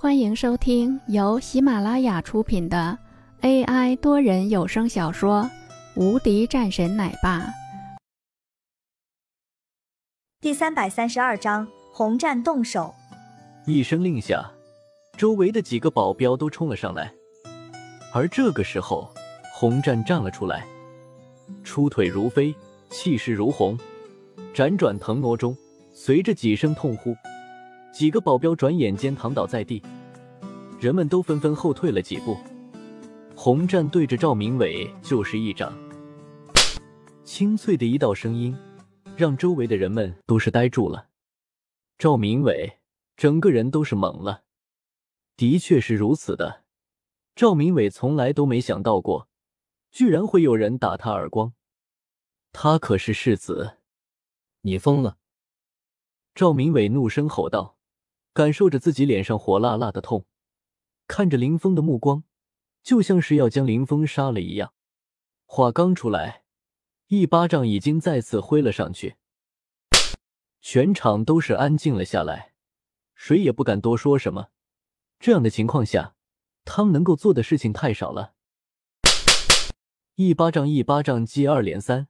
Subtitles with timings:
[0.00, 2.96] 欢迎收听由喜马拉雅出品的
[3.40, 5.42] AI 多人有声小说
[6.00, 7.40] 《无敌战神奶爸》
[10.40, 12.94] 第三百三十二章：红战动手。
[13.66, 14.48] 一声令下，
[15.16, 17.12] 周围的几个保镖都冲了上来。
[18.14, 19.12] 而这个时候，
[19.52, 20.64] 红战站了出来，
[21.64, 22.54] 出腿如飞，
[22.88, 23.76] 气势如虹，
[24.54, 25.56] 辗转腾挪中，
[25.92, 27.16] 随着几声痛呼。
[27.92, 29.82] 几个保镖转眼间躺倒在地，
[30.80, 32.36] 人们都纷纷后退了几步。
[33.34, 35.72] 红战对着赵明伟就是一掌，
[37.24, 38.56] 清脆的一道声音，
[39.16, 41.08] 让周围的人们都是呆住了。
[41.96, 42.78] 赵明伟
[43.16, 44.42] 整个人都是懵了，
[45.36, 46.64] 的确是如此的。
[47.34, 49.28] 赵明伟从来都没想到过，
[49.90, 51.52] 居然会有人打他耳光。
[52.52, 53.78] 他可是世子，
[54.62, 55.18] 你疯了！
[56.34, 57.77] 赵明伟怒声吼道。
[58.38, 60.24] 感受着自己脸上火辣辣的痛，
[61.08, 62.22] 看着林峰的目光，
[62.84, 64.74] 就像是要将林峰杀了一样。
[65.44, 66.44] 话刚出来，
[67.08, 69.16] 一巴掌已经再次挥了上去，
[70.60, 72.52] 全场都是安静了下来，
[73.16, 74.50] 谁也不敢多说什么。
[75.18, 76.14] 这样的情况下，
[76.64, 78.34] 他们能够做的事情太少了。
[80.14, 82.06] 一巴掌一巴掌接二连三，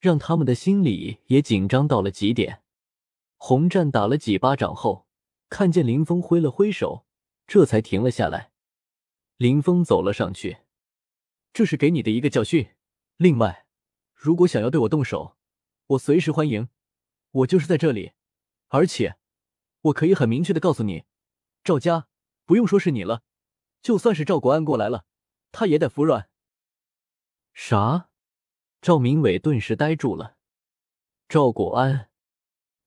[0.00, 2.60] 让他们的心里也紧张到了极点。
[3.38, 5.05] 红战打了几巴掌后。
[5.48, 7.06] 看见林峰挥了挥手，
[7.46, 8.52] 这才停了下来。
[9.36, 10.58] 林峰走了上去，
[11.52, 12.74] 这是给你的一个教训。
[13.16, 13.66] 另外，
[14.14, 15.36] 如果想要对我动手，
[15.88, 16.68] 我随时欢迎。
[17.30, 18.12] 我就是在这里，
[18.68, 19.18] 而且
[19.82, 21.04] 我可以很明确的告诉你，
[21.62, 22.08] 赵家
[22.46, 23.22] 不用说是你了，
[23.82, 25.04] 就算是赵国安过来了，
[25.52, 26.30] 他也得服软。
[27.52, 28.08] 啥？
[28.80, 30.36] 赵明伟顿时呆住了。
[31.28, 32.10] 赵国安，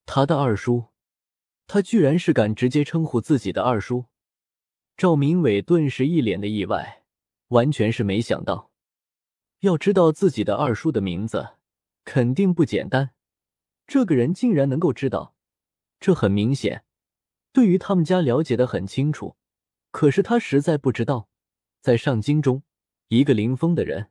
[0.06, 0.88] 他的二叔。
[1.72, 4.06] 他居然是敢直接称呼自己的二叔，
[4.98, 7.04] 赵明伟顿时一脸的意外，
[7.50, 8.72] 完全是没想到。
[9.60, 11.58] 要知道自己的二叔的名字，
[12.04, 13.12] 肯定不简单。
[13.86, 15.36] 这个人竟然能够知道，
[16.00, 16.86] 这很明显，
[17.54, 19.38] 对于他们家了解的很清楚。
[19.92, 21.30] 可是他实在不知道，
[21.82, 22.64] 在上京中，
[23.10, 24.10] 一个林峰的人，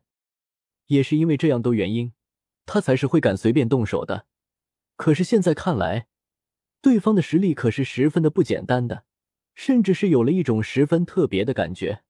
[0.86, 2.12] 也是因为这样多原因，
[2.66, 4.26] 他才是会敢随便动手的。
[4.94, 6.06] 可是现在看来。
[6.80, 9.04] 对方的实力可是十分的不简单的，
[9.54, 12.02] 甚至是有了一种十分特别的感觉。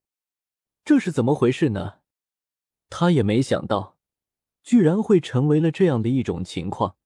[0.85, 2.01] 这是怎么回事呢？
[2.91, 3.97] 他也没想到，
[4.63, 6.97] 居然会成为了这样的一种情况。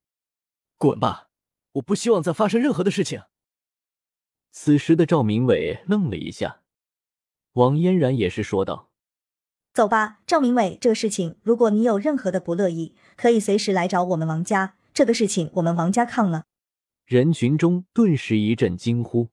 [0.79, 1.31] 滚吧！
[1.73, 3.23] 我不希望再发生任何的事情。
[4.51, 6.61] 此时的赵明伟愣了一下，
[7.55, 8.91] 王嫣然也是说道
[9.73, 14.77] ：“走吧，赵明伟，这个事情如果你有任何的不乐意，可以随时来找我们王家。
[14.93, 16.45] 这个事情我们王家抗了。”
[17.13, 19.29] 人群中顿时一阵惊呼：“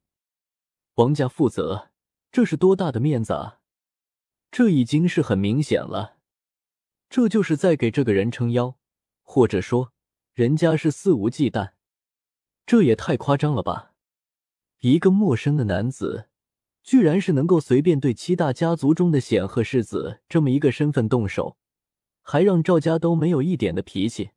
[0.96, 1.92] 王家负责，
[2.30, 3.62] 这是多大的面子啊！
[4.52, 6.18] 这已经是很明显了，
[7.10, 8.78] 这就是在给这个人撑腰，
[9.22, 9.94] 或者说，
[10.34, 11.72] 人家是肆无忌惮。
[12.66, 13.94] 这也太夸张了吧！
[14.80, 16.28] 一个陌生的男子，
[16.84, 21.56] 居然是能够随便对七大家族中的显赫世子这么一个身份动手，
[22.22, 24.32] 还让赵家都没有一点的脾气，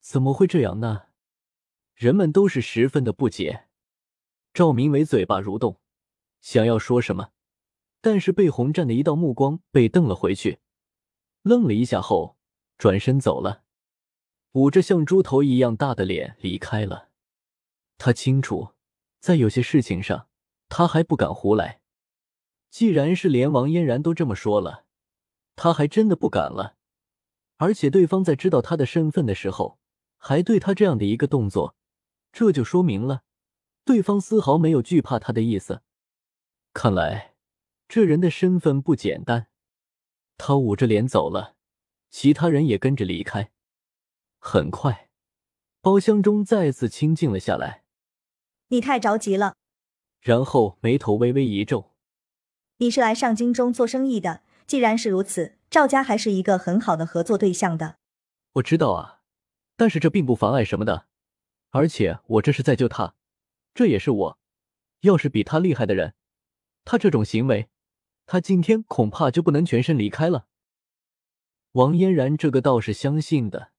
[0.00, 1.02] 怎么会这样呢？”
[1.96, 3.68] 人们都是十分的不解，
[4.52, 5.80] 赵明伟嘴巴蠕动，
[6.42, 7.30] 想要说什么，
[8.02, 10.58] 但是被洪战的一道目光被瞪了回去，
[11.40, 12.36] 愣了一下后
[12.76, 13.62] 转身走了，
[14.52, 17.08] 捂着像猪头一样大的脸离开了。
[17.96, 18.74] 他清楚，
[19.18, 20.28] 在有些事情上，
[20.68, 21.80] 他还不敢胡来。
[22.68, 24.84] 既然是连王嫣然都这么说了，
[25.54, 26.76] 他还真的不敢了。
[27.56, 29.78] 而且对方在知道他的身份的时候，
[30.18, 31.74] 还对他这样的一个动作。
[32.38, 33.22] 这就说明了，
[33.82, 35.80] 对方丝毫没有惧怕他的意思。
[36.74, 37.34] 看来
[37.88, 39.46] 这人的身份不简单。
[40.36, 41.54] 他捂着脸走了，
[42.10, 43.52] 其他人也跟着离开。
[44.38, 45.08] 很快，
[45.80, 47.84] 包厢中再次清静了下来。
[48.68, 49.54] 你太着急了。
[50.20, 51.94] 然后眉头微微一皱。
[52.76, 57.96] 你是来上京中做生意的，既然是如此，赵家还是一个很好的合作对象的。
[58.56, 59.22] 我知道啊，
[59.74, 61.06] 但是这并不妨碍什么的。
[61.70, 63.14] 而且我这是在救他，
[63.74, 64.38] 这也是我。
[65.00, 66.14] 要是比他厉害的人，
[66.84, 67.68] 他这种行为，
[68.24, 70.46] 他今天恐怕就不能全身离开了。
[71.72, 73.72] 王嫣然这个倒是相信的，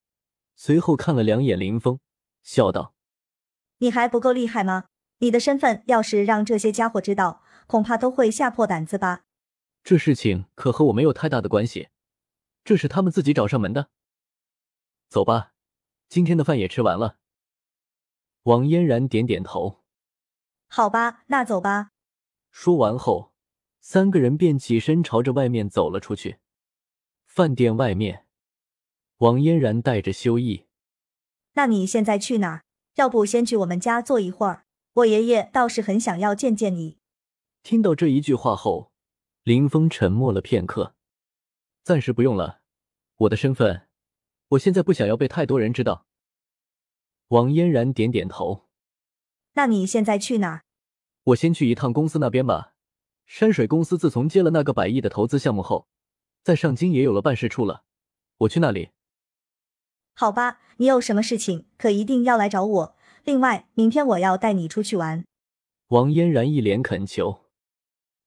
[0.55, 1.99] 随后看了两眼林峰，
[2.43, 2.93] 笑道
[3.79, 4.85] ：“你还不够厉害吗？
[5.19, 9.23] 你的身份要是让这些家伙知道，恐怕都会吓破胆子吧？
[9.83, 11.89] 这事情可和我没有太大的关系，
[12.63, 13.89] 这是他们自己找上门的。
[15.09, 15.53] 走吧，
[16.07, 17.17] 今天的饭也吃完了。”
[18.47, 19.83] 王嫣然点点头，
[20.69, 21.91] 好吧，那走吧。
[22.49, 23.33] 说完后，
[23.81, 26.37] 三个人便起身朝着外面走了出去。
[27.25, 28.25] 饭店外面，
[29.17, 30.65] 王嫣然带着修意
[31.55, 32.63] ：“那你现在去哪儿？
[32.95, 34.65] 要不先去我们家坐一会儿？
[34.93, 36.99] 我爷爷倒是很想要见见你。”
[37.63, 38.93] 听到这一句话后，
[39.43, 40.95] 林峰沉默了片刻
[41.83, 42.61] ：“暂时不用了，
[43.17, 43.89] 我的身份，
[44.51, 46.05] 我现在不想要被太多人知道。”
[47.29, 48.67] 王嫣然点点头
[49.53, 50.63] ：“那你现在去哪？”
[51.25, 52.73] 我先去一趟公司那边吧。
[53.25, 55.87] 山水公司自从接了那个百亿的投资项目后。
[56.43, 57.83] 在上京也有了办事处了，
[58.37, 58.91] 我去那里。
[60.13, 62.95] 好吧，你有什么事情可一定要来找我。
[63.25, 65.25] 另外，明天我要带你出去玩。
[65.87, 67.43] 王嫣然一脸恳求。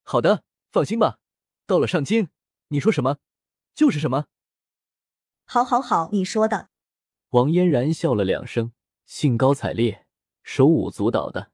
[0.02, 1.18] 好的，放心吧，
[1.66, 2.28] 到了上京，
[2.68, 3.16] 你说什么
[3.74, 4.26] 就是什么。
[5.46, 6.68] 好，好，好，你说的。
[7.30, 8.72] 王嫣然笑了两声，
[9.12, 10.06] 兴高采烈，
[10.44, 11.48] 手舞足蹈的，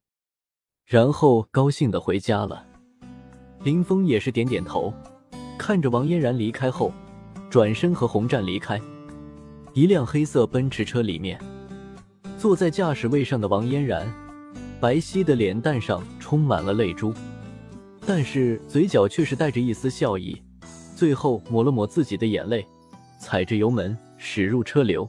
[0.84, 2.66] 然后高兴的回家了。
[3.62, 4.92] 林峰也是点点头。
[5.58, 6.92] 看着王嫣然离开后，
[7.48, 8.78] 转身和洪战离开。
[9.72, 11.40] 一辆黑色奔驰车里面，
[12.36, 14.06] 坐在驾驶位上的王嫣然，
[14.78, 17.14] 白皙的脸蛋上充满了泪珠，
[18.06, 20.42] 但是嘴角却是带着一丝笑意。
[20.94, 22.66] 最后抹了抹自己的眼泪，
[23.18, 25.08] 踩着油门驶入车流。